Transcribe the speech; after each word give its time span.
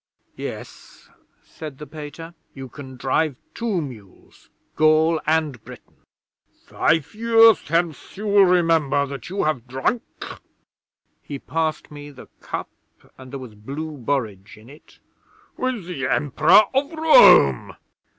'"Yes," 0.35 1.11
said 1.43 1.77
the 1.77 1.85
Pater, 1.85 2.33
"you 2.55 2.69
can 2.69 2.97
drive 2.97 3.35
two 3.53 3.79
mules 3.83 4.49
Gaul 4.75 5.21
and 5.27 5.63
Britain." 5.63 5.97
'"Five 6.65 7.13
years 7.13 7.61
hence 7.67 8.17
you 8.17 8.25
will 8.25 8.45
remember 8.45 9.05
that 9.05 9.29
you 9.29 9.43
have 9.43 9.67
drunk" 9.67 10.25
he 11.21 11.37
passed 11.37 11.91
me 11.91 12.09
the 12.09 12.25
cup 12.39 12.71
and 13.15 13.31
there 13.31 13.37
was 13.37 13.53
blue 13.53 13.95
borage 13.95 14.57
in 14.57 14.71
it 14.71 14.97
"with 15.55 15.85
the 15.85 16.07
Emperor 16.07 16.63
of 16.73 16.91
Rome!" 16.93 17.75